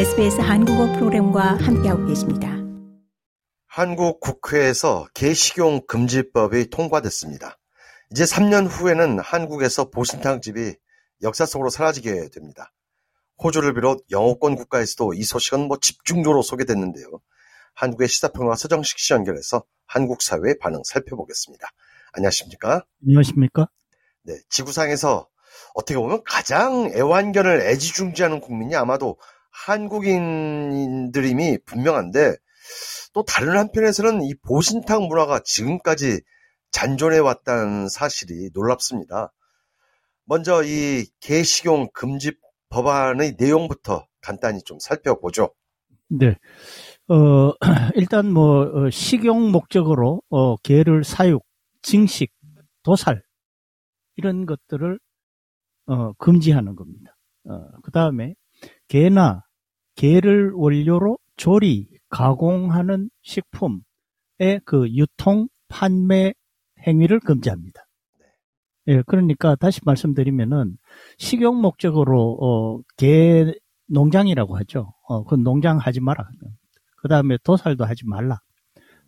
SBS 0.00 0.40
한국어 0.40 0.90
프로그램과 0.94 1.58
함께하고 1.58 2.06
계십니다. 2.06 2.56
한국 3.66 4.20
국회에서 4.20 5.06
개식용 5.12 5.86
금지법이 5.86 6.70
통과됐습니다. 6.70 7.58
이제 8.10 8.24
3년 8.24 8.66
후에는 8.66 9.18
한국에서 9.18 9.90
보신탕집이 9.90 10.74
역사 11.20 11.44
속으로 11.44 11.68
사라지게 11.68 12.30
됩니다. 12.30 12.72
호주를 13.44 13.74
비롯 13.74 14.02
영어권 14.10 14.56
국가에서도 14.56 15.12
이 15.12 15.22
소식은 15.22 15.68
뭐 15.68 15.76
집중적으로 15.78 16.40
소개됐는데요. 16.40 17.20
한국의 17.74 18.08
시사평론가 18.08 18.56
서정식 18.56 18.98
씨 18.98 19.12
연결해서 19.12 19.64
한국 19.86 20.22
사회의 20.22 20.56
반응 20.58 20.80
살펴보겠습니다. 20.82 21.68
안녕하십니까? 22.14 22.86
안녕하십니까? 23.04 23.68
네, 24.22 24.38
지구상에서 24.48 25.28
어떻게 25.74 25.98
보면 25.98 26.22
가장 26.24 26.90
애완견을 26.94 27.60
애지중지하는 27.66 28.40
국민이 28.40 28.74
아마도 28.76 29.18
한국인들임이 29.50 31.58
분명한데 31.64 32.36
또 33.12 33.24
다른 33.24 33.56
한편에서는 33.56 34.22
이 34.22 34.34
보신탕 34.46 35.08
문화가 35.08 35.40
지금까지 35.44 36.20
잔존해 36.70 37.18
왔다는 37.18 37.88
사실이 37.88 38.50
놀랍습니다. 38.54 39.32
먼저 40.24 40.62
이 40.62 41.06
개식용 41.20 41.88
금지 41.92 42.32
법안의 42.68 43.36
내용부터 43.38 44.06
간단히 44.20 44.62
좀 44.62 44.78
살펴보죠. 44.78 45.54
네. 46.08 46.36
어, 47.08 47.52
일단 47.96 48.32
뭐, 48.32 48.62
어, 48.62 48.90
식용 48.90 49.50
목적으로, 49.50 50.22
어, 50.28 50.56
개를 50.58 51.04
사육, 51.04 51.44
증식, 51.82 52.32
도살, 52.82 53.22
이런 54.16 54.46
것들을, 54.46 54.98
어, 55.86 56.12
금지하는 56.14 56.76
겁니다. 56.76 57.16
어, 57.44 57.80
그 57.82 57.90
다음에, 57.90 58.34
개나, 58.90 59.44
개를 59.94 60.50
원료로 60.52 61.16
조리, 61.36 61.88
가공하는 62.08 63.08
식품의 63.22 64.60
그 64.64 64.90
유통, 64.90 65.48
판매 65.68 66.34
행위를 66.86 67.20
금지합니다. 67.20 67.80
예, 68.88 69.02
그러니까 69.06 69.54
다시 69.54 69.80
말씀드리면은 69.84 70.76
식용 71.18 71.60
목적으로 71.60 72.36
어, 72.40 72.80
개 72.96 73.52
농장이라고 73.86 74.56
하죠. 74.58 74.92
어, 75.06 75.22
그 75.22 75.36
농장 75.36 75.78
하지 75.78 76.00
마라. 76.00 76.28
그 76.96 77.06
다음에 77.06 77.38
도살도 77.44 77.84
하지 77.84 78.04
말라. 78.06 78.40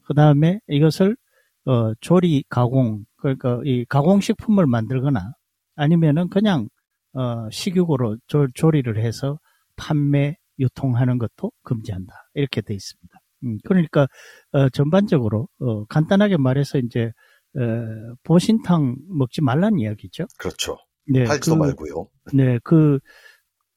그 0.05 0.15
다음에 0.15 0.61
이것을 0.69 1.17
어, 1.65 1.93
조리 2.01 2.45
가공 2.49 3.05
그러니까 3.17 3.61
이 3.65 3.85
가공식품을 3.89 4.67
만들거나 4.67 5.33
아니면은 5.75 6.29
그냥 6.29 6.69
어, 7.15 7.51
식육으로 7.51 8.19
조, 8.29 8.47
조리를 8.55 8.97
해서 8.97 9.41
판매 9.83 10.37
유통하는 10.61 11.19
것도 11.19 11.51
금지한다. 11.65 12.13
이렇게 12.35 12.61
돼 12.61 12.75
있습니다. 12.75 13.19
음, 13.45 13.59
그러니까 13.65 14.07
어, 14.53 14.69
전반적으로 14.69 15.49
어, 15.59 15.85
간단하게 15.87 16.37
말해서 16.37 16.79
이제 16.79 17.11
어, 17.57 18.15
보신탕 18.23 18.97
먹지 19.09 19.43
말라는 19.43 19.81
이야기죠. 19.81 20.27
그렇죠. 20.39 20.77
네, 21.07 21.25
팔지도 21.25 21.57
그, 21.57 21.61
말고요. 21.61 22.09
네, 22.35 22.61
그, 22.63 23.01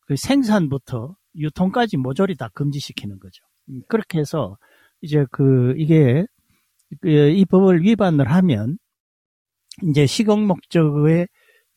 그, 0.06 0.16
생산부터 0.16 1.16
유통까지 1.36 1.98
모조리 1.98 2.36
다 2.38 2.50
금지시키는 2.54 3.18
거죠. 3.20 3.44
음, 3.70 3.82
그렇게 3.90 4.20
해서 4.20 4.58
이제 5.02 5.26
그 5.32 5.74
이게 5.78 6.26
그, 7.02 7.10
이 7.10 7.44
법을 7.46 7.82
위반을 7.82 8.32
하면 8.32 8.78
이제 9.90 10.06
식용 10.06 10.46
목적의 10.46 11.28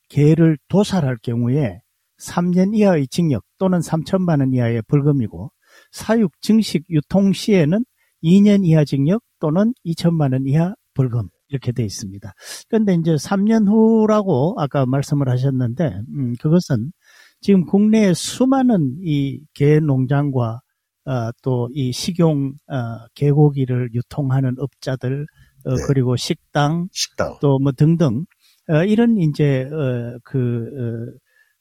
개를 0.08 0.58
도살할 0.68 1.16
경우에 1.22 1.80
3년 2.20 2.74
이하의 2.76 3.08
징역 3.08 3.44
또는 3.58 3.78
3천만 3.80 4.40
원 4.40 4.52
이하의 4.52 4.82
벌금이고 4.88 5.50
사육 5.92 6.32
증식 6.40 6.84
유통 6.90 7.32
시에는 7.32 7.84
2년 8.22 8.64
이하 8.66 8.84
징역 8.84 9.22
또는 9.40 9.72
2천만 9.86 10.32
원 10.32 10.46
이하 10.46 10.74
벌금 10.94 11.28
이렇게 11.48 11.72
돼 11.72 11.84
있습니다. 11.84 12.32
그런데 12.68 12.94
이제 12.94 13.12
3년 13.14 13.68
후라고 13.68 14.56
아까 14.58 14.84
말씀을 14.84 15.28
하셨는데, 15.30 16.00
음, 16.14 16.34
그것은 16.40 16.92
지금 17.40 17.64
국내에 17.64 18.12
수많은 18.14 18.96
이 19.02 19.40
개 19.54 19.78
농장과 19.80 20.60
어, 21.06 21.30
또이 21.42 21.92
식용 21.92 22.52
어, 22.68 23.06
개고기를 23.14 23.90
유통하는 23.94 24.56
업자들 24.58 25.26
어, 25.64 25.70
네. 25.74 25.82
그리고 25.86 26.16
식당, 26.16 26.88
식당. 26.92 27.38
또 27.40 27.58
뭐 27.60 27.72
등등 27.72 28.26
어, 28.68 28.84
이런 28.84 29.16
이제 29.18 29.62
어, 29.72 30.18
그 30.24 30.66
어, 31.14 31.18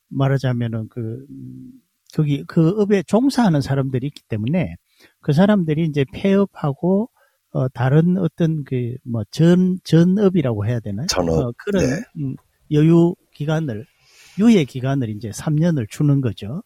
말하자면은 0.10 0.88
그 0.90 1.26
음, 1.30 1.72
거기 2.14 2.44
그 2.46 2.70
업에 2.82 3.04
종사하는 3.04 3.62
사람들이 3.62 4.08
있기 4.08 4.22
때문에 4.30 4.76
그 5.22 5.34
사람들이 5.34 5.86
이제 5.86 6.06
폐업하고 6.14 7.10
어, 7.52 7.68
다른 7.70 8.18
어떤 8.18 8.64
그 8.64 8.96
뭐 9.06 9.24
전 9.32 9.80
전업이라고 9.84 10.66
해야 10.68 10.80
되나? 10.80 11.06
전업. 11.08 11.40
어, 11.40 11.52
그런 11.58 11.86
네. 11.86 12.02
음, 12.18 12.36
여유 12.72 13.16
기간을 13.34 13.86
유예 14.40 14.66
기간을 14.66 15.10
이제 15.10 15.30
3년을 15.32 15.88
주는 15.90 16.22
거죠. 16.22 16.62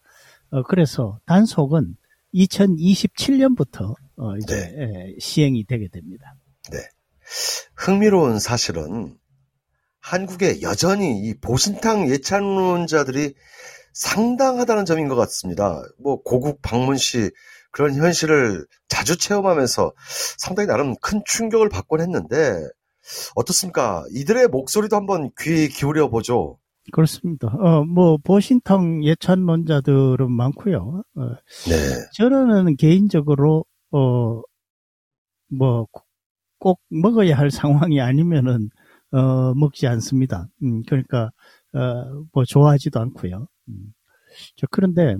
어, 0.50 0.62
그래서 0.64 1.18
단속은 1.26 1.96
2027년부터 2.34 3.94
어, 4.16 4.36
이제 4.36 4.54
네. 4.54 4.76
예, 4.78 5.16
시행이 5.18 5.64
되게 5.64 5.88
됩니다. 5.88 6.34
네. 6.70 6.78
흥미로운 7.76 8.38
사실은 8.38 9.16
한국에 10.02 10.60
여전히 10.62 11.18
이 11.20 11.34
보신탕 11.40 12.10
예찬론자들이 12.10 13.34
상당하다는 13.94 14.84
점인 14.84 15.08
것 15.08 15.14
같습니다. 15.14 15.82
뭐 15.98 16.22
고국 16.22 16.60
방문 16.60 16.96
시 16.96 17.30
그런 17.70 17.94
현실을 17.94 18.66
자주 18.88 19.16
체험하면서 19.16 19.92
상당히 20.38 20.66
나름 20.66 20.94
큰 21.00 21.22
충격을 21.24 21.68
받곤 21.68 22.00
했는데 22.00 22.68
어떻습니까? 23.34 24.04
이들의 24.12 24.48
목소리도 24.48 24.96
한번 24.96 25.30
귀 25.40 25.68
기울여 25.68 26.08
보죠. 26.08 26.58
그렇습니다. 26.90 27.46
어, 27.48 27.84
뭐, 27.84 28.18
보신탕 28.18 29.04
예찬론자들은 29.04 30.30
많고요. 30.32 31.02
어, 31.14 31.20
네. 31.68 32.06
저는 32.14 32.76
개인적으로, 32.76 33.64
어, 33.92 34.40
뭐, 35.48 35.86
꼭 36.58 36.80
먹어야 36.90 37.38
할 37.38 37.52
상황이 37.52 38.00
아니면은, 38.00 38.68
어, 39.12 39.54
먹지 39.54 39.86
않습니다. 39.86 40.48
음, 40.62 40.82
그러니까, 40.88 41.30
어, 41.74 42.24
뭐, 42.32 42.44
좋아하지도 42.44 43.00
않고요. 43.00 43.46
음. 43.68 43.92
저, 44.56 44.66
그런데, 44.70 45.16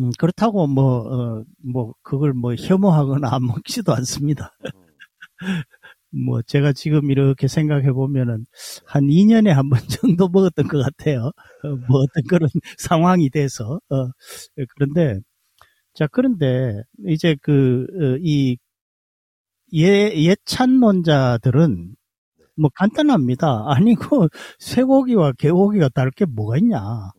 음, 0.00 0.10
그렇다고 0.18 0.66
뭐, 0.66 1.00
어, 1.40 1.44
뭐, 1.58 1.94
그걸 2.02 2.32
뭐 2.32 2.54
혐오하거나 2.54 3.28
안 3.32 3.44
먹지도 3.46 3.92
않습니다. 3.94 4.52
뭐, 6.10 6.40
제가 6.42 6.72
지금 6.72 7.10
이렇게 7.10 7.48
생각해 7.48 7.92
보면은 7.92 8.46
한 8.86 9.04
2년에 9.10 9.50
한 9.50 9.68
번 9.68 9.78
정도 10.16 10.28
먹었던 10.28 10.68
것 10.68 10.82
같아요. 10.82 11.26
어, 11.64 11.68
뭐 11.88 12.00
어떤 12.00 12.22
그런 12.28 12.48
상황이 12.78 13.28
돼서. 13.30 13.80
어, 13.90 14.10
그런데, 14.76 15.18
자, 15.94 16.08
그런데 16.12 16.82
이제 17.08 17.36
그, 17.42 17.86
어, 17.94 18.18
이, 18.22 18.56
예, 19.74 20.10
예찬론자들은 20.14 21.94
뭐 22.58 22.70
간단합니다. 22.74 23.64
아니고, 24.16 24.28
쇠고기와 24.58 25.32
개고기가 25.38 25.88
다를 25.90 26.10
게 26.12 26.24
뭐가 26.26 26.58
있냐. 26.58 27.10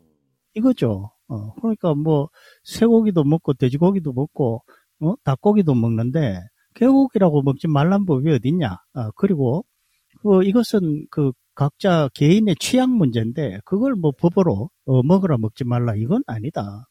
이거죠. 0.55 1.11
어, 1.27 1.53
그러니까 1.55 1.93
뭐 1.95 2.29
쇠고기도 2.63 3.23
먹고 3.23 3.53
돼지고기도 3.53 4.13
먹고 4.13 4.63
어, 5.01 5.13
닭고기도 5.23 5.75
먹는데 5.75 6.41
개고기라고 6.75 7.43
먹지 7.43 7.67
말란 7.67 8.05
법이 8.05 8.31
어딨냐. 8.31 8.77
어, 8.95 9.11
그리고 9.15 9.65
그 10.21 10.43
이것은 10.43 11.05
그 11.11 11.31
각자 11.55 12.09
개인의 12.15 12.55
취향 12.59 12.91
문제인데 12.97 13.59
그걸 13.65 13.95
뭐 13.95 14.11
법으로 14.17 14.69
어, 14.85 15.03
먹으라 15.03 15.37
먹지 15.37 15.63
말라 15.65 15.95
이건 15.95 16.23
아니다. 16.27 16.87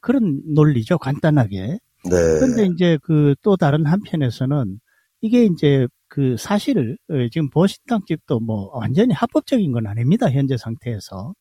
그런 0.00 0.42
논리죠 0.54 0.98
간단하게. 0.98 1.58
네. 2.04 2.10
그런데 2.10 2.66
이제 2.74 2.98
그 3.02 3.34
또 3.42 3.56
다른 3.56 3.86
한편에서는 3.86 4.78
이게 5.22 5.44
이제 5.46 5.88
그 6.08 6.36
사실을 6.38 6.96
어, 7.10 7.14
지금 7.30 7.50
보신탕집도 7.50 8.40
뭐 8.40 8.70
완전히 8.76 9.14
합법적인 9.14 9.72
건 9.72 9.86
아닙니다 9.86 10.30
현재 10.30 10.56
상태에서. 10.56 11.34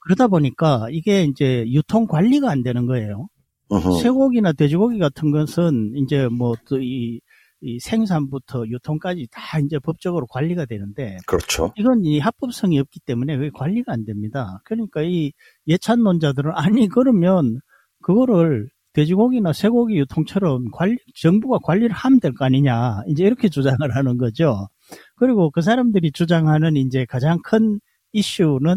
그러다 0.00 0.28
보니까 0.28 0.88
이게 0.90 1.24
이제 1.24 1.64
유통 1.68 2.06
관리가 2.06 2.50
안 2.50 2.62
되는 2.62 2.86
거예요. 2.86 3.28
어허. 3.68 4.00
쇠고기나 4.00 4.52
돼지고기 4.52 4.98
같은 4.98 5.30
것은 5.30 5.94
이제 5.96 6.28
뭐또이 6.28 7.20
이 7.66 7.80
생산부터 7.80 8.66
유통까지 8.66 9.26
다 9.30 9.58
이제 9.58 9.78
법적으로 9.78 10.26
관리가 10.26 10.66
되는데 10.66 11.16
그렇죠. 11.26 11.72
이건 11.78 12.04
이 12.04 12.18
합법성이 12.18 12.78
없기 12.78 13.00
때문에 13.00 13.38
그게 13.38 13.50
관리가 13.54 13.90
안 13.90 14.04
됩니다. 14.04 14.60
그러니까 14.64 15.00
이 15.02 15.32
예찬론자들은 15.66 16.52
아니 16.56 16.88
그러면 16.88 17.60
그거를 18.02 18.68
돼지고기나 18.94 19.52
쇠고기 19.52 19.96
유통처럼 19.98 20.70
관리 20.72 20.96
정부가 21.14 21.58
관리를 21.62 21.90
하면 21.92 22.20
될 22.20 22.32
거 22.32 22.44
아니냐 22.46 23.02
이제 23.08 23.24
이렇게 23.24 23.48
주장을 23.48 23.78
하는 23.96 24.16
거죠. 24.18 24.68
그리고 25.16 25.50
그 25.50 25.60
사람들이 25.62 26.12
주장하는 26.12 26.76
이제 26.76 27.04
가장 27.08 27.38
큰 27.44 27.80
이슈는 28.12 28.76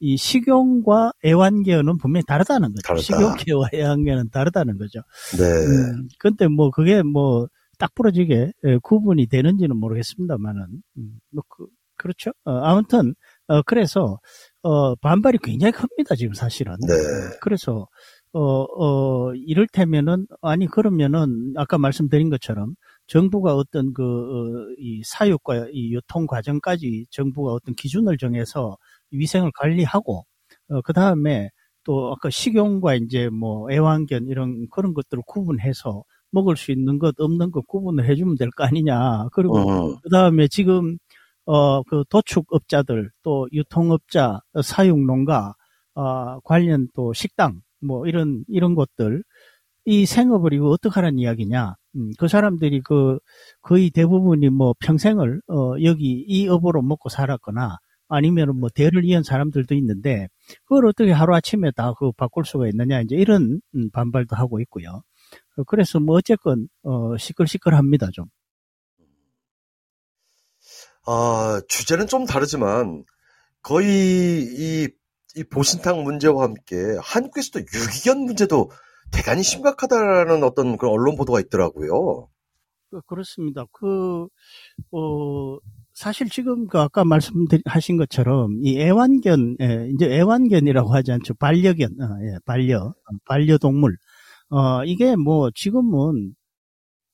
이 0.00 0.16
식용과 0.16 1.12
애완견은 1.24 1.98
분명히 1.98 2.24
다르다는 2.26 2.68
거죠. 2.68 2.82
다르다. 2.86 3.02
식용개와 3.02 3.68
애완견은 3.74 4.30
다르다는 4.30 4.78
거죠. 4.78 5.00
네. 5.38 5.44
음, 5.44 6.08
근데 6.18 6.48
뭐 6.48 6.70
그게 6.70 7.02
뭐 7.02 7.48
딱 7.78 7.94
부러지게 7.94 8.52
예, 8.64 8.78
구분이 8.82 9.26
되는지는 9.26 9.76
모르겠습니다만은 9.76 10.62
음, 10.98 11.18
뭐 11.30 11.44
그, 11.48 11.66
그렇죠. 11.98 12.30
어, 12.44 12.52
아무튼 12.52 13.14
어, 13.48 13.62
그래서 13.62 14.18
어, 14.62 14.94
반발이 14.96 15.38
굉장히 15.42 15.72
큽니다 15.72 16.14
지금 16.14 16.32
사실은. 16.34 16.74
네. 16.86 16.94
그래서 17.42 17.86
어, 18.38 18.64
어, 19.30 19.34
이를테면은 19.34 20.26
아니 20.42 20.66
그러면은 20.66 21.54
아까 21.56 21.78
말씀드린 21.78 22.28
것처럼 22.30 22.74
정부가 23.06 23.54
어떤 23.56 23.94
그, 23.94 24.02
어, 24.02 24.74
이 24.78 25.02
사육과 25.04 25.68
이 25.72 25.94
유통 25.94 26.26
과정까지 26.26 27.06
정부가 27.10 27.52
어떤 27.52 27.74
기준을 27.74 28.18
정해서 28.18 28.76
위생을 29.10 29.52
관리하고, 29.58 30.26
어, 30.70 30.80
그 30.82 30.92
다음에 30.92 31.48
또 31.84 32.12
아까 32.12 32.28
식용과 32.30 32.96
이제 32.96 33.28
뭐 33.30 33.70
애완견 33.70 34.26
이런 34.28 34.66
그런 34.70 34.92
것들을 34.94 35.22
구분해서 35.26 36.02
먹을 36.30 36.56
수 36.56 36.72
있는 36.72 36.98
것 36.98 37.14
없는 37.20 37.50
것 37.52 37.66
구분을 37.66 38.06
해주면 38.08 38.36
될 38.36 38.50
거 38.50 38.64
아니냐. 38.64 39.28
그리고 39.32 39.56
음. 39.92 39.96
그 40.02 40.10
다음에 40.10 40.48
지금 40.48 40.98
어 41.46 41.82
그 41.88 42.04
도축업자들 42.10 43.10
또 43.22 43.48
유통업자 43.52 44.40
사육농가 44.62 45.54
어, 45.94 46.40
관련 46.44 46.88
또 46.94 47.12
식당 47.14 47.60
뭐 47.86 48.06
이런 48.06 48.44
이런 48.48 48.74
것들 48.74 49.22
이 49.86 50.06
생업을 50.06 50.52
이거 50.54 50.68
어떡하라는 50.70 51.18
이야기냐. 51.18 51.74
음, 51.96 52.10
그 52.18 52.28
사람들이 52.28 52.82
그 52.82 53.18
거의 53.62 53.90
대부분이 53.90 54.50
뭐 54.50 54.74
평생을 54.80 55.40
어 55.48 55.74
여기 55.84 56.24
이 56.28 56.48
업으로 56.48 56.82
먹고 56.82 57.08
살았거나 57.08 57.78
아니면은 58.08 58.56
뭐 58.56 58.68
대를 58.74 59.04
이은 59.04 59.22
사람들도 59.22 59.74
있는데 59.76 60.28
그걸 60.66 60.86
어떻게 60.86 61.12
하루 61.12 61.34
아침에 61.34 61.70
다 61.72 61.94
그 61.98 62.12
바꿀 62.12 62.44
수가 62.44 62.68
있느냐 62.68 63.00
이제 63.00 63.16
이런 63.16 63.60
음, 63.74 63.90
반발도 63.92 64.36
하고 64.36 64.60
있고요. 64.60 65.02
어, 65.56 65.64
그래서 65.66 66.00
뭐 66.00 66.16
어쨌건 66.16 66.68
어 66.82 67.16
시끌시끌합니다 67.18 68.10
좀. 68.12 68.26
아, 71.06 71.60
주제는 71.68 72.06
좀 72.08 72.26
다르지만 72.26 73.04
거의 73.62 73.88
이, 73.88 74.88
이 75.36 75.44
보신탕 75.44 76.02
문제와 76.02 76.44
함께 76.44 76.76
한국에서도 77.02 77.60
유기견 77.60 78.20
문제도 78.20 78.70
대단히 79.12 79.42
심각하다라는 79.42 80.42
어떤 80.42 80.76
그런 80.78 80.92
언론 80.94 81.16
보도가 81.16 81.40
있더라고요. 81.40 82.28
그- 82.90 83.00
그렇습니다. 83.06 83.64
그, 83.72 84.26
어, 84.92 85.58
사실 85.92 86.28
지금 86.30 86.66
그 86.68 86.78
아까 86.78 87.04
말씀하신 87.04 87.96
것처럼 87.98 88.58
이 88.62 88.78
애완견, 88.80 89.56
예, 89.60 89.88
이제 89.94 90.06
애완견이라고 90.10 90.94
하지 90.94 91.12
않죠. 91.12 91.34
반려견, 91.34 91.90
어, 92.00 92.04
예, 92.22 92.38
반려, 92.44 92.94
반려동물. 93.26 93.96
어, 94.50 94.84
이게 94.84 95.16
뭐 95.16 95.50
지금은 95.54 96.34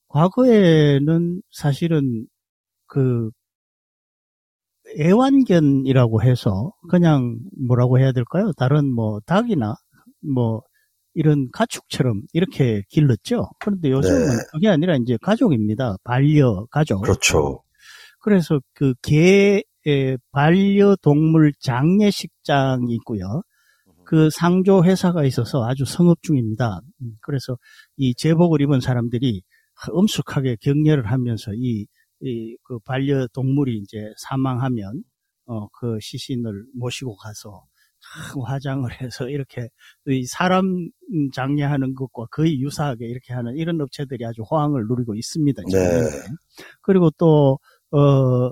과거에는 0.08 1.42
사실은 1.50 2.26
그 2.86 3.30
애완견이라고 4.98 6.22
해서 6.22 6.72
그냥 6.88 7.38
뭐라고 7.66 7.98
해야 7.98 8.12
될까요? 8.12 8.52
다른 8.56 8.92
뭐 8.92 9.20
닭이나 9.26 9.74
뭐 10.34 10.62
이런 11.14 11.48
가축처럼 11.52 12.22
이렇게 12.32 12.82
길렀죠. 12.88 13.50
그런데 13.58 13.90
요즘은 13.90 14.18
네. 14.18 14.32
그게 14.52 14.68
아니라 14.68 14.96
이제 14.96 15.18
가족입니다. 15.20 15.96
반려 16.04 16.66
가족. 16.70 17.02
그렇죠. 17.02 17.62
그래서 18.20 18.60
그개 18.74 19.62
반려 20.30 20.96
동물 21.02 21.52
장례식장이 21.60 22.94
있고요. 22.94 23.42
그 24.04 24.30
상조 24.30 24.84
회사가 24.84 25.24
있어서 25.24 25.64
아주 25.64 25.84
성업 25.84 26.22
중입니다. 26.22 26.80
음, 27.00 27.12
그래서 27.20 27.56
이 27.96 28.14
제복을 28.14 28.60
입은 28.60 28.80
사람들이 28.80 29.42
엄숙하게 29.90 30.56
격려를 30.60 31.10
하면서 31.10 31.52
이, 31.54 31.86
이, 32.22 32.56
그 32.62 32.78
반려 32.80 33.26
동물이 33.28 33.78
이제 33.78 33.98
사망하면, 34.18 35.02
어, 35.46 35.68
그 35.68 35.98
시신을 36.00 36.66
모시고 36.74 37.16
가서 37.16 37.64
참 38.00 38.42
화장을 38.42 38.90
해서 39.00 39.28
이렇게 39.28 39.68
이 40.06 40.24
사람 40.26 40.88
장례하는 41.34 41.94
것과 41.94 42.26
거의 42.30 42.60
유사하게 42.60 43.06
이렇게 43.06 43.32
하는 43.32 43.56
이런 43.56 43.80
업체들이 43.80 44.24
아주 44.24 44.42
호황을 44.42 44.86
누리고 44.88 45.14
있습니다. 45.14 45.62
지금. 45.68 45.82
네. 45.82 46.08
그리고 46.82 47.10
또, 47.18 47.58
어, 47.90 48.50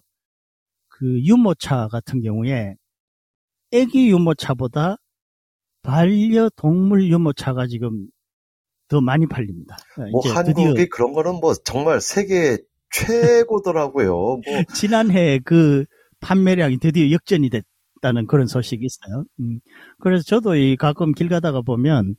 그 0.88 1.20
유모차 1.24 1.88
같은 1.88 2.20
경우에 2.20 2.74
애기 3.72 4.10
유모차보다 4.10 4.96
반려동물 5.82 7.08
유모차가 7.08 7.66
지금 7.66 8.08
더 8.88 9.00
많이 9.00 9.26
팔립니다. 9.26 9.76
뭐 10.12 10.20
이제 10.20 10.30
한국이 10.30 10.74
드디어 10.74 10.86
그런 10.90 11.12
거는 11.12 11.40
뭐 11.40 11.54
정말 11.54 12.00
세계 12.00 12.58
최고더라고요. 12.90 14.12
뭐 14.12 14.40
지난해 14.74 15.38
그 15.44 15.84
판매량이 16.20 16.78
드디어 16.78 17.10
역전이 17.10 17.50
됐다는 17.50 18.26
그런 18.26 18.46
소식이 18.46 18.84
있어요. 18.84 19.24
음. 19.40 19.60
그래서 20.00 20.22
저도 20.24 20.56
이 20.56 20.76
가끔 20.76 21.12
길 21.12 21.28
가다가 21.28 21.62
보면 21.62 22.14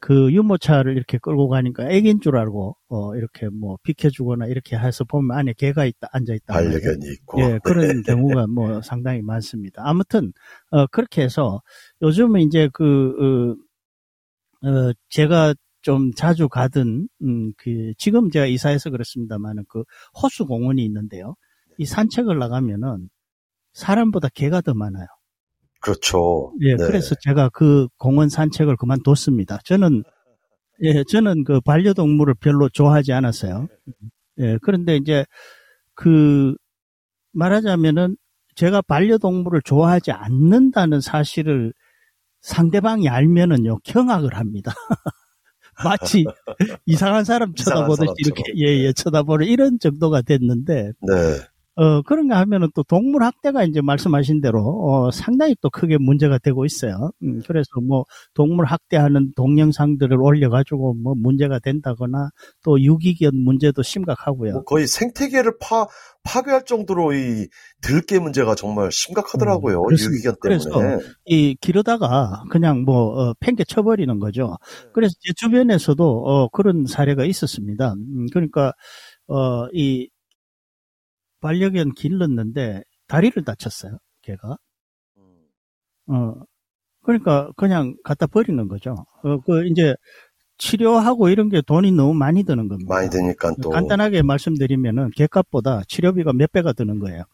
그 0.00 0.32
유모차를 0.32 0.96
이렇게 0.96 1.18
끌고 1.18 1.48
가니까 1.48 1.88
애기인 1.90 2.20
줄 2.20 2.36
알고 2.38 2.74
어 2.88 3.14
이렇게 3.16 3.48
뭐 3.48 3.76
비켜주거나 3.82 4.46
이렇게 4.46 4.76
해서 4.76 5.04
보면 5.04 5.36
안에 5.36 5.52
개가 5.56 5.84
있다 5.84 6.08
앉아 6.12 6.34
있다. 6.34 6.54
반려견이 6.54 7.06
있고. 7.12 7.40
예, 7.42 7.58
그런 7.62 8.02
경우가 8.02 8.46
뭐 8.46 8.80
상당히 8.82 9.20
많습니다. 9.20 9.82
아무튼 9.84 10.32
어 10.70 10.86
그렇게 10.86 11.22
해서 11.22 11.60
요즘은 12.02 12.40
이제 12.40 12.70
그 12.72 13.56
어, 14.64 14.68
어, 14.68 14.92
제가 15.10 15.54
좀 15.82 16.12
자주 16.12 16.48
가던 16.48 17.08
음, 17.22 17.52
그 17.56 17.92
지금 17.96 18.30
제가 18.30 18.46
이사해서 18.46 18.90
그렇습니다만은 18.90 19.64
그 19.68 19.84
호수 20.20 20.46
공원이 20.46 20.84
있는데요. 20.84 21.34
이 21.78 21.86
산책을 21.86 22.38
나가면은 22.38 23.08
사람보다 23.72 24.28
개가 24.34 24.60
더 24.60 24.74
많아요. 24.74 25.06
그렇죠. 25.80 26.52
예, 26.60 26.76
네. 26.76 26.86
그래서 26.86 27.14
제가 27.22 27.48
그 27.50 27.88
공원 27.96 28.28
산책을 28.28 28.76
그만뒀습니다. 28.76 29.60
저는 29.64 30.02
예, 30.82 31.04
저는 31.04 31.44
그 31.44 31.60
반려동물을 31.60 32.34
별로 32.34 32.68
좋아하지 32.68 33.12
않았어요. 33.12 33.68
예, 34.38 34.58
그런데 34.62 34.96
이제 34.96 35.24
그 35.94 36.54
말하자면은 37.32 38.16
제가 38.54 38.82
반려동물을 38.82 39.62
좋아하지 39.62 40.10
않는다는 40.12 41.00
사실을 41.00 41.72
상대방이 42.40 43.08
알면은요 43.08 43.78
경악을 43.84 44.34
합니다. 44.34 44.72
마치 45.84 46.24
이상한 46.86 47.24
사람 47.24 47.54
쳐다보듯이 47.54 48.12
이렇게 48.18 48.42
예예 48.56 48.92
쳐다보는 48.92 49.46
이런 49.46 49.78
정도가 49.78 50.22
됐는데 50.22 50.92
네. 51.02 51.14
어, 51.76 52.02
그런가 52.02 52.38
하면은 52.40 52.68
또 52.74 52.82
동물 52.82 53.22
학대가 53.22 53.64
이제 53.64 53.80
말씀하신 53.80 54.40
대로, 54.40 54.60
어, 54.60 55.10
상당히 55.10 55.54
또 55.60 55.70
크게 55.70 55.98
문제가 55.98 56.38
되고 56.38 56.64
있어요. 56.64 57.10
음, 57.22 57.40
그래서 57.46 57.68
뭐, 57.82 58.04
동물 58.34 58.66
학대하는 58.66 59.32
동영상들을 59.36 60.20
올려가지고 60.20 60.94
뭐 60.94 61.14
문제가 61.16 61.58
된다거나 61.60 62.30
또 62.64 62.80
유기견 62.80 63.36
문제도 63.36 63.80
심각하고요. 63.82 64.52
뭐 64.52 64.62
거의 64.64 64.86
생태계를 64.86 65.52
파 65.60 65.86
파괴할 66.22 66.64
정도로 66.66 67.14
이 67.14 67.46
들개 67.80 68.18
문제가 68.18 68.54
정말 68.54 68.90
심각하더라고요. 68.92 69.80
음. 69.82 69.92
유기견 69.92 70.34
때문에. 70.42 70.98
이 71.26 71.56
기르다가 71.60 72.42
그냥 72.50 72.82
뭐, 72.82 73.30
어, 73.30 73.34
팽개 73.40 73.64
쳐버리는 73.64 74.18
거죠. 74.18 74.56
그래서 74.92 75.14
제 75.20 75.32
주변에서도, 75.34 76.04
어, 76.26 76.48
그런 76.48 76.84
사례가 76.86 77.24
있었습니다. 77.24 77.94
음, 77.94 78.26
그러니까, 78.32 78.72
어, 79.28 79.66
이, 79.72 80.08
반려견 81.40 81.94
길렀는데 81.94 82.82
다리를 83.08 83.42
다쳤어요, 83.44 83.98
걔가. 84.22 84.56
어, 86.06 86.34
그러니까 87.02 87.50
그냥 87.56 87.96
갖다 88.04 88.26
버리는 88.26 88.68
거죠. 88.68 88.94
어, 89.22 89.40
그 89.40 89.66
이제 89.66 89.94
치료하고 90.58 91.28
이런 91.30 91.48
게 91.48 91.62
돈이 91.62 91.92
너무 91.92 92.14
많이 92.14 92.44
드는 92.44 92.68
겁니다. 92.68 92.94
많이 92.94 93.08
드니까 93.08 93.54
또 93.62 93.70
간단하게 93.70 94.22
말씀드리면은 94.22 95.10
개값보다 95.16 95.82
치료비가 95.88 96.32
몇 96.32 96.52
배가 96.52 96.72
드는 96.72 96.98
거예요. 96.98 97.24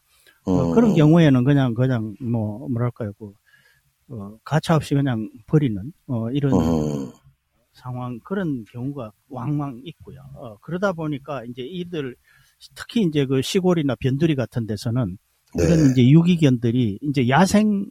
어, 0.45 0.69
음, 0.69 0.75
그런 0.75 0.93
경우에는 0.95 1.43
그냥 1.43 1.73
그냥 1.73 2.15
뭐 2.21 2.67
뭐랄까요, 2.69 3.11
그 3.19 3.33
어, 4.09 4.37
가차 4.45 4.75
없이 4.75 4.95
그냥 4.95 5.29
버리는 5.47 5.91
어, 6.07 6.29
이런 6.31 6.53
음, 6.53 7.11
상황 7.73 8.19
그런 8.23 8.63
경우가 8.71 9.11
왕왕 9.29 9.81
있고요. 9.83 10.21
어, 10.35 10.57
그러다 10.61 10.93
보니까 10.93 11.43
이제 11.45 11.63
이들 11.63 12.15
특히 12.75 13.03
이제 13.03 13.25
그 13.25 13.41
시골이나 13.41 13.95
변두리 13.95 14.35
같은 14.35 14.65
데서는 14.65 15.17
네. 15.55 15.63
이런 15.63 15.91
이제 15.91 16.09
유기견들이 16.09 16.99
이제 17.01 17.29
야생. 17.29 17.85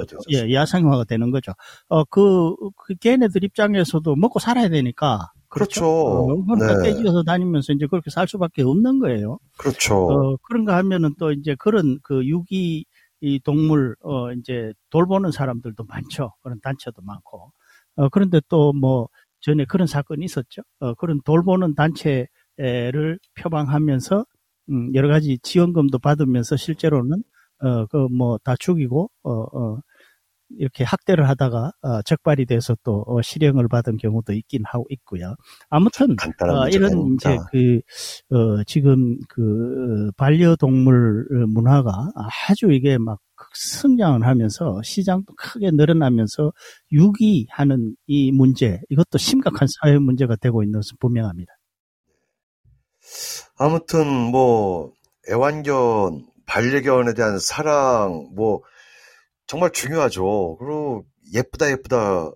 되죠. 0.00 0.18
예, 0.32 0.52
야생화가 0.52 1.04
되는 1.04 1.30
거죠. 1.30 1.52
어, 1.88 2.04
그, 2.04 2.54
그 2.76 2.94
걔네들 2.96 3.44
입장에서도 3.44 4.16
먹고 4.16 4.38
살아야 4.38 4.68
되니까. 4.68 5.30
그렇죠. 5.48 5.86
어, 5.86 6.44
그러니까 6.44 6.82
네. 6.82 6.90
떼지어서 6.92 7.22
다니면서 7.22 7.72
이제 7.74 7.86
그렇게 7.86 8.10
살 8.10 8.26
수밖에 8.26 8.62
없는 8.62 8.98
거예요. 8.98 9.38
그렇죠. 9.56 9.94
어, 9.94 10.36
그런가 10.42 10.76
하면은 10.78 11.14
또 11.18 11.30
이제 11.32 11.54
그런 11.58 11.98
그 12.02 12.26
유기 12.26 12.84
이 13.20 13.40
동물 13.42 13.94
어 14.02 14.32
이제 14.32 14.72
돌보는 14.90 15.30
사람들도 15.30 15.84
많죠. 15.84 16.32
그런 16.42 16.60
단체도 16.60 17.00
많고. 17.02 17.52
어 17.96 18.08
그런데 18.10 18.40
또 18.48 18.72
뭐 18.72 19.08
전에 19.40 19.64
그런 19.66 19.86
사건이 19.86 20.24
있었죠. 20.24 20.62
어 20.80 20.94
그런 20.94 21.20
돌보는 21.24 21.74
단체 21.76 22.26
를 22.58 23.18
표방하면서 23.40 24.24
음 24.70 24.94
여러 24.94 25.08
가지 25.08 25.38
지원금도 25.42 25.98
받으면서 25.98 26.56
실제로는 26.56 27.22
어 27.62 27.86
그 27.88 28.08
뭐 28.10 28.38
다 28.44 28.54
죽이고 28.58 29.10
어 29.24 29.30
어 29.30 29.80
이렇게 30.58 30.84
학대를 30.84 31.28
하다가 31.28 31.72
어, 31.82 32.02
적발이 32.02 32.46
돼서 32.46 32.76
또 32.84 33.04
어, 33.08 33.22
실형을 33.22 33.68
받은 33.68 33.96
경우도 33.98 34.32
있긴 34.34 34.62
하고 34.66 34.86
있고요. 34.90 35.34
아무튼 35.70 36.20
어, 36.46 36.68
이런 36.68 37.14
이제 37.16 37.40
그 37.50 37.80
어, 38.30 38.62
지금 38.66 39.18
그 39.28 40.10
반려동물 40.16 41.26
문화가 41.48 42.10
아주 42.48 42.72
이게 42.72 42.98
막 42.98 43.20
성장을 43.54 44.24
하면서 44.26 44.80
시장도 44.82 45.34
크게 45.36 45.70
늘어나면서 45.72 46.52
유기하는 46.92 47.96
이 48.06 48.30
문제 48.32 48.80
이것도 48.90 49.18
심각한 49.18 49.66
사회 49.82 49.98
문제가 49.98 50.36
되고 50.36 50.62
있는 50.62 50.80
것은 50.80 50.96
분명합니다. 51.00 51.52
아무튼 53.56 54.06
뭐 54.06 54.92
애완견 55.28 56.26
반려견에 56.46 57.14
대한 57.14 57.38
사랑 57.38 58.30
뭐 58.34 58.62
정말 59.46 59.70
중요하죠. 59.70 60.56
그리고 60.58 61.04
예쁘다 61.32 61.70
예쁘다 61.70 62.30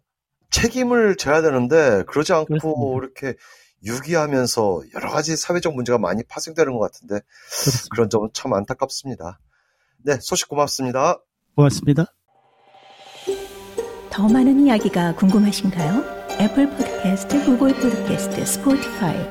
책임을 0.50 1.16
져야 1.16 1.42
되는데 1.42 2.04
그러지 2.06 2.32
않고 2.32 2.46
그렇습니다. 2.48 2.98
이렇게 2.98 3.38
유기하면서 3.84 4.82
여러 4.94 5.10
가지 5.10 5.36
사회적 5.36 5.74
문제가 5.74 5.98
많이 5.98 6.22
파생되는 6.24 6.72
것 6.72 6.80
같은데 6.80 7.20
그렇습니다. 7.50 7.88
그런 7.90 8.10
점은 8.10 8.28
참 8.32 8.52
안타깝습니다. 8.54 9.40
네, 10.04 10.18
소식 10.20 10.48
고맙습니다. 10.48 11.18
고맙습니다. 11.54 12.06
더 14.10 14.28
많은 14.28 14.66
이야기가 14.66 15.14
궁금하신가요? 15.16 16.18
애플 16.40 16.70
포드캐스트, 16.70 17.44
구글 17.44 17.74
포드캐스트, 17.74 18.44
스포티파이 18.44 19.30